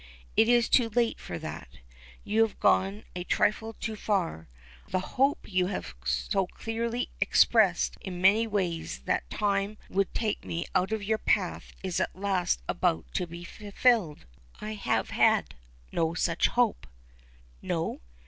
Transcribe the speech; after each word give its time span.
It 0.35 0.47
is 0.49 0.67
too 0.67 0.89
late 0.89 1.19
for 1.19 1.37
that. 1.37 1.67
You 2.23 2.41
have 2.41 2.59
gone 2.59 3.03
a 3.15 3.23
trifle 3.23 3.73
too 3.73 3.95
far. 3.95 4.47
The 4.89 4.97
hope 4.99 5.47
you 5.53 5.67
have 5.67 5.93
so 6.03 6.47
clearly 6.47 7.09
expressed 7.21 7.97
in 8.01 8.19
many 8.19 8.47
ways 8.47 9.01
that 9.05 9.29
time 9.29 9.77
would 9.91 10.11
take 10.15 10.43
me 10.43 10.65
out 10.73 10.91
of 10.91 11.03
your 11.03 11.19
path 11.19 11.73
is 11.83 11.99
at 11.99 12.15
last 12.15 12.63
about 12.67 13.13
to 13.13 13.27
be 13.27 13.43
fulfilled." 13.43 14.25
"I 14.59 14.73
have 14.73 15.11
had 15.11 15.53
no 15.91 16.15
such 16.15 16.47
hope." 16.47 16.87
"No! 17.61 18.01